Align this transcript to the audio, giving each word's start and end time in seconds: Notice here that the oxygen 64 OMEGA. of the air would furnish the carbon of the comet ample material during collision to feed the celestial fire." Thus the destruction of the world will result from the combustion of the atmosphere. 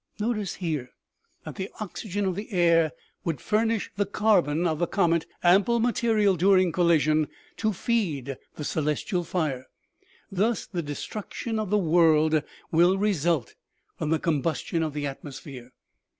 Notice 0.19 0.55
here 0.55 0.89
that 1.45 1.57
the 1.57 1.69
oxygen 1.79 2.25
64 2.25 2.25
OMEGA. 2.25 2.29
of 2.29 2.35
the 2.35 2.53
air 2.57 2.91
would 3.23 3.39
furnish 3.39 3.91
the 3.97 4.07
carbon 4.07 4.65
of 4.65 4.79
the 4.79 4.87
comet 4.87 5.27
ample 5.43 5.79
material 5.79 6.35
during 6.35 6.71
collision 6.71 7.27
to 7.57 7.71
feed 7.71 8.35
the 8.55 8.63
celestial 8.63 9.23
fire." 9.23 9.67
Thus 10.31 10.65
the 10.65 10.81
destruction 10.81 11.59
of 11.59 11.69
the 11.69 11.77
world 11.77 12.41
will 12.71 12.97
result 12.97 13.53
from 13.95 14.09
the 14.09 14.17
combustion 14.17 14.81
of 14.81 14.93
the 14.93 15.05
atmosphere. 15.05 15.71